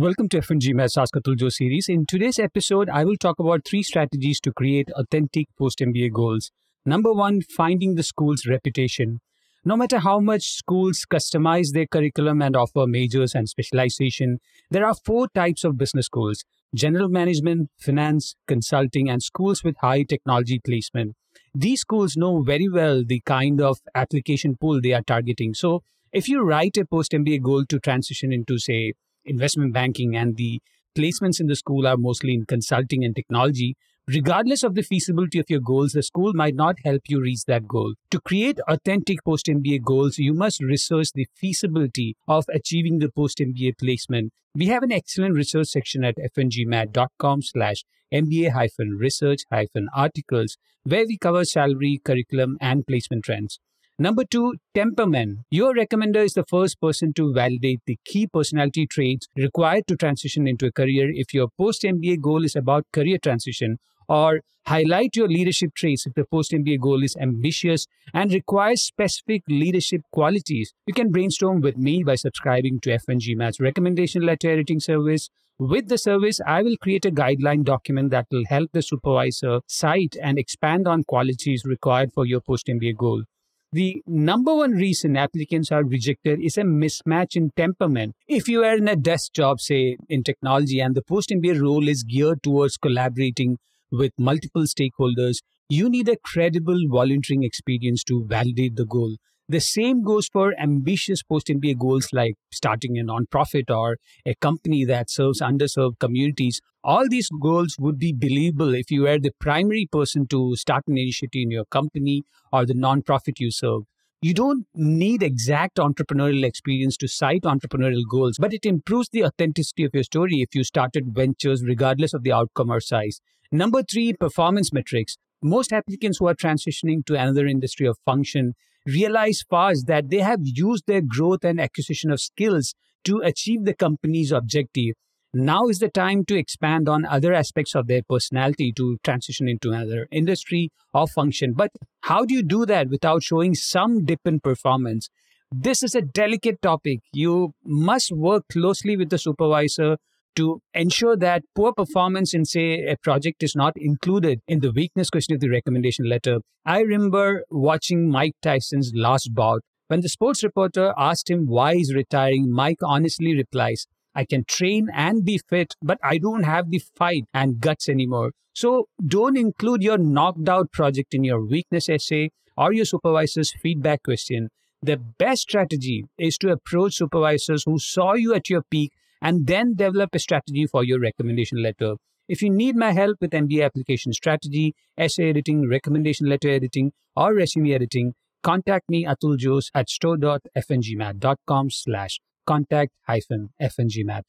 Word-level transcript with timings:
Welcome 0.00 0.30
to 0.30 0.38
F1GMAT's 0.40 0.96
Ask 0.96 1.12
Atul 1.14 1.52
series. 1.52 1.86
In 1.86 2.06
today's 2.06 2.38
episode, 2.38 2.88
I 2.88 3.04
will 3.04 3.18
talk 3.18 3.38
about 3.38 3.66
three 3.66 3.82
strategies 3.82 4.40
to 4.40 4.50
create 4.50 4.88
authentic 4.92 5.48
post 5.58 5.80
MBA 5.80 6.10
goals. 6.14 6.50
Number 6.86 7.12
one, 7.12 7.42
finding 7.42 7.96
the 7.96 8.02
school's 8.02 8.46
reputation. 8.46 9.20
No 9.62 9.76
matter 9.76 9.98
how 9.98 10.18
much 10.18 10.52
schools 10.52 11.04
customize 11.12 11.74
their 11.74 11.84
curriculum 11.84 12.40
and 12.40 12.56
offer 12.56 12.86
majors 12.86 13.34
and 13.34 13.46
specialization, 13.46 14.38
there 14.70 14.86
are 14.86 14.94
four 15.04 15.28
types 15.34 15.64
of 15.64 15.76
business 15.76 16.06
schools 16.06 16.44
general 16.74 17.10
management, 17.10 17.68
finance, 17.78 18.36
consulting, 18.48 19.10
and 19.10 19.22
schools 19.22 19.62
with 19.62 19.76
high 19.82 20.04
technology 20.04 20.62
placement. 20.64 21.14
These 21.54 21.82
schools 21.82 22.16
know 22.16 22.40
very 22.40 22.70
well 22.70 23.04
the 23.06 23.20
kind 23.26 23.60
of 23.60 23.80
application 23.94 24.56
pool 24.56 24.80
they 24.80 24.94
are 24.94 25.02
targeting. 25.02 25.52
So, 25.52 25.82
if 26.10 26.26
you 26.26 26.40
write 26.42 26.78
a 26.78 26.86
post 26.86 27.12
MBA 27.12 27.42
goal 27.42 27.66
to 27.66 27.78
transition 27.78 28.32
into, 28.32 28.58
say, 28.58 28.94
investment 29.24 29.72
banking 29.72 30.16
and 30.16 30.36
the 30.36 30.60
placements 30.96 31.40
in 31.40 31.46
the 31.46 31.56
school 31.56 31.86
are 31.86 31.96
mostly 31.96 32.34
in 32.34 32.44
consulting 32.46 33.04
and 33.04 33.14
technology, 33.14 33.76
regardless 34.08 34.62
of 34.62 34.74
the 34.74 34.82
feasibility 34.82 35.38
of 35.38 35.46
your 35.48 35.60
goals, 35.60 35.92
the 35.92 36.02
school 36.02 36.32
might 36.34 36.54
not 36.54 36.76
help 36.84 37.02
you 37.08 37.20
reach 37.20 37.44
that 37.46 37.68
goal. 37.68 37.94
To 38.10 38.20
create 38.20 38.58
authentic 38.68 39.24
post 39.24 39.46
MBA 39.46 39.82
goals, 39.82 40.18
you 40.18 40.34
must 40.34 40.62
research 40.62 41.12
the 41.14 41.26
feasibility 41.36 42.16
of 42.26 42.44
achieving 42.52 42.98
the 42.98 43.10
post 43.10 43.38
MBA 43.38 43.78
placement. 43.78 44.32
We 44.54 44.66
have 44.66 44.82
an 44.82 44.92
excellent 44.92 45.34
research 45.34 45.68
section 45.68 46.04
at 46.04 46.16
f1gmat.com 46.16 47.42
slash 47.42 47.84
MBA 48.12 48.50
hyphen 48.50 48.98
research 48.98 49.42
hyphen 49.52 49.88
articles 49.94 50.56
where 50.82 51.06
we 51.06 51.16
cover 51.18 51.44
salary, 51.44 52.00
curriculum, 52.04 52.56
and 52.60 52.84
placement 52.86 53.24
trends. 53.24 53.60
Number 54.02 54.24
two, 54.24 54.54
temperament. 54.74 55.40
Your 55.50 55.74
recommender 55.74 56.24
is 56.24 56.32
the 56.32 56.46
first 56.48 56.80
person 56.80 57.12
to 57.16 57.34
validate 57.34 57.82
the 57.84 57.98
key 58.06 58.26
personality 58.26 58.86
traits 58.86 59.28
required 59.36 59.86
to 59.88 59.94
transition 59.94 60.48
into 60.48 60.64
a 60.64 60.72
career 60.72 61.10
if 61.12 61.34
your 61.34 61.48
post 61.58 61.82
MBA 61.82 62.22
goal 62.22 62.46
is 62.46 62.56
about 62.56 62.86
career 62.94 63.18
transition, 63.22 63.76
or 64.08 64.40
highlight 64.64 65.16
your 65.16 65.28
leadership 65.28 65.74
traits 65.74 66.06
if 66.06 66.14
the 66.14 66.24
post 66.24 66.52
MBA 66.52 66.80
goal 66.80 67.02
is 67.02 67.14
ambitious 67.20 67.86
and 68.14 68.32
requires 68.32 68.82
specific 68.82 69.42
leadership 69.50 70.00
qualities. 70.12 70.72
You 70.86 70.94
can 70.94 71.12
brainstorm 71.12 71.60
with 71.60 71.76
me 71.76 72.02
by 72.02 72.14
subscribing 72.14 72.80
to 72.80 72.96
F1GMAT's 72.96 73.60
recommendation 73.60 74.22
letter 74.22 74.50
editing 74.50 74.80
service. 74.80 75.28
With 75.58 75.88
the 75.90 75.98
service, 75.98 76.40
I 76.46 76.62
will 76.62 76.78
create 76.78 77.04
a 77.04 77.10
guideline 77.10 77.64
document 77.64 78.12
that 78.12 78.28
will 78.30 78.46
help 78.46 78.70
the 78.72 78.80
supervisor 78.80 79.60
cite 79.66 80.16
and 80.22 80.38
expand 80.38 80.88
on 80.88 81.04
qualities 81.04 81.64
required 81.66 82.14
for 82.14 82.24
your 82.24 82.40
post 82.40 82.66
MBA 82.66 82.96
goal. 82.96 83.24
The 83.72 84.02
number 84.04 84.52
one 84.52 84.72
reason 84.72 85.16
applicants 85.16 85.70
are 85.70 85.84
rejected 85.84 86.40
is 86.42 86.58
a 86.58 86.62
mismatch 86.62 87.36
in 87.36 87.50
temperament. 87.56 88.16
If 88.26 88.48
you 88.48 88.64
are 88.64 88.76
in 88.76 88.88
a 88.88 88.96
desk 88.96 89.32
job, 89.32 89.60
say 89.60 89.96
in 90.08 90.24
technology, 90.24 90.80
and 90.80 90.96
the 90.96 91.02
post 91.02 91.30
MBA 91.30 91.60
role 91.60 91.86
is 91.86 92.02
geared 92.02 92.42
towards 92.42 92.76
collaborating 92.76 93.58
with 93.92 94.10
multiple 94.18 94.64
stakeholders, 94.64 95.36
you 95.68 95.88
need 95.88 96.08
a 96.08 96.16
credible 96.16 96.80
volunteering 96.88 97.44
experience 97.44 98.02
to 98.04 98.24
validate 98.26 98.74
the 98.74 98.86
goal. 98.86 99.14
The 99.50 99.58
same 99.58 100.04
goes 100.04 100.28
for 100.28 100.54
ambitious 100.60 101.24
post 101.24 101.48
MBA 101.48 101.76
goals 101.76 102.10
like 102.12 102.36
starting 102.52 102.96
a 102.96 103.02
nonprofit 103.02 103.68
or 103.68 103.96
a 104.24 104.36
company 104.36 104.84
that 104.84 105.10
serves 105.10 105.40
underserved 105.40 105.98
communities. 105.98 106.60
All 106.84 107.08
these 107.08 107.28
goals 107.42 107.74
would 107.80 107.98
be 107.98 108.12
believable 108.12 108.76
if 108.76 108.92
you 108.92 109.02
were 109.02 109.18
the 109.18 109.32
primary 109.40 109.88
person 109.90 110.28
to 110.28 110.54
start 110.54 110.84
an 110.86 110.96
initiative 110.96 111.42
in 111.42 111.50
your 111.50 111.64
company 111.64 112.22
or 112.52 112.64
the 112.64 112.74
nonprofit 112.74 113.40
you 113.40 113.50
serve. 113.50 113.82
You 114.22 114.34
don't 114.34 114.68
need 114.72 115.20
exact 115.20 115.78
entrepreneurial 115.78 116.44
experience 116.44 116.96
to 116.98 117.08
cite 117.08 117.42
entrepreneurial 117.42 118.04
goals, 118.08 118.36
but 118.38 118.54
it 118.54 118.64
improves 118.64 119.08
the 119.08 119.24
authenticity 119.24 119.82
of 119.82 119.90
your 119.92 120.04
story 120.04 120.42
if 120.42 120.54
you 120.54 120.62
started 120.62 121.12
ventures 121.12 121.64
regardless 121.64 122.14
of 122.14 122.22
the 122.22 122.30
outcome 122.30 122.70
or 122.70 122.78
size. 122.78 123.20
Number 123.50 123.82
three, 123.82 124.12
performance 124.12 124.72
metrics. 124.72 125.16
Most 125.42 125.72
applicants 125.72 126.18
who 126.18 126.28
are 126.28 126.36
transitioning 126.36 127.04
to 127.06 127.14
another 127.14 127.48
industry 127.48 127.88
or 127.88 127.94
function 128.04 128.54
realize 128.86 129.44
fast 129.48 129.86
that 129.86 130.10
they 130.10 130.18
have 130.18 130.40
used 130.42 130.84
their 130.86 131.02
growth 131.02 131.44
and 131.44 131.60
acquisition 131.60 132.10
of 132.10 132.20
skills 132.20 132.74
to 133.04 133.18
achieve 133.18 133.64
the 133.64 133.74
company's 133.74 134.32
objective. 134.32 134.94
Now 135.32 135.68
is 135.68 135.78
the 135.78 135.88
time 135.88 136.24
to 136.24 136.36
expand 136.36 136.88
on 136.88 137.04
other 137.04 137.32
aspects 137.32 137.76
of 137.76 137.86
their 137.86 138.02
personality 138.02 138.72
to 138.72 138.98
transition 139.04 139.48
into 139.48 139.70
another 139.70 140.08
industry 140.10 140.70
or 140.92 141.06
function. 141.06 141.52
But 141.52 141.70
how 142.02 142.24
do 142.24 142.34
you 142.34 142.42
do 142.42 142.66
that 142.66 142.88
without 142.88 143.22
showing 143.22 143.54
some 143.54 144.04
dip 144.04 144.20
in 144.24 144.40
performance? 144.40 145.08
This 145.52 145.82
is 145.82 145.94
a 145.94 146.02
delicate 146.02 146.60
topic. 146.62 147.00
You 147.12 147.54
must 147.64 148.10
work 148.12 148.44
closely 148.50 148.96
with 148.96 149.10
the 149.10 149.18
supervisor 149.18 149.98
to 150.36 150.60
ensure 150.74 151.16
that 151.16 151.42
poor 151.54 151.72
performance 151.72 152.34
in, 152.34 152.44
say, 152.44 152.86
a 152.86 152.96
project 152.96 153.42
is 153.42 153.56
not 153.56 153.74
included 153.76 154.40
in 154.46 154.60
the 154.60 154.72
weakness 154.72 155.10
question 155.10 155.34
of 155.34 155.40
the 155.40 155.50
recommendation 155.50 156.08
letter. 156.08 156.38
I 156.64 156.80
remember 156.80 157.44
watching 157.50 158.10
Mike 158.10 158.34
Tyson's 158.42 158.92
last 158.94 159.34
bout. 159.34 159.62
When 159.88 160.02
the 160.02 160.08
sports 160.08 160.44
reporter 160.44 160.94
asked 160.96 161.28
him 161.30 161.46
why 161.46 161.74
he's 161.74 161.94
retiring, 161.94 162.50
Mike 162.50 162.78
honestly 162.82 163.34
replies, 163.34 163.86
I 164.14 164.24
can 164.24 164.44
train 164.44 164.88
and 164.92 165.24
be 165.24 165.40
fit, 165.48 165.74
but 165.82 165.98
I 166.02 166.18
don't 166.18 166.44
have 166.44 166.70
the 166.70 166.82
fight 166.96 167.24
and 167.32 167.60
guts 167.60 167.88
anymore. 167.88 168.32
So 168.52 168.86
don't 169.04 169.36
include 169.36 169.82
your 169.82 169.98
knocked 169.98 170.48
out 170.48 170.72
project 170.72 171.14
in 171.14 171.24
your 171.24 171.44
weakness 171.44 171.88
essay 171.88 172.30
or 172.56 172.72
your 172.72 172.84
supervisor's 172.84 173.52
feedback 173.52 174.02
question. 174.02 174.48
The 174.82 174.96
best 174.96 175.42
strategy 175.42 176.04
is 176.18 176.38
to 176.38 176.52
approach 176.52 176.94
supervisors 176.94 177.64
who 177.64 177.78
saw 177.78 178.14
you 178.14 178.34
at 178.34 178.48
your 178.48 178.62
peak 178.70 178.92
and 179.20 179.46
then 179.46 179.74
develop 179.74 180.14
a 180.14 180.18
strategy 180.18 180.66
for 180.66 180.84
your 180.84 181.00
recommendation 181.00 181.62
letter. 181.62 181.94
If 182.28 182.42
you 182.42 182.50
need 182.50 182.76
my 182.76 182.92
help 182.92 183.16
with 183.20 183.32
MBA 183.32 183.64
application 183.64 184.12
strategy, 184.12 184.74
essay 184.96 185.30
editing, 185.30 185.68
recommendation 185.68 186.28
letter 186.28 186.48
editing, 186.48 186.92
or 187.16 187.34
resume 187.34 187.72
editing, 187.72 188.14
contact 188.42 188.88
me 188.88 189.04
Atul 189.04 189.42
Jose 189.42 189.68
at 189.74 189.90
store.f1gmat.com 189.90 191.70
slash 191.70 192.20
contact 192.46 192.92
hyphen 193.06 193.50
f1gmat. 193.60 194.22